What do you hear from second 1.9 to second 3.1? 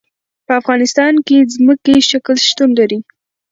شکل شتون لري.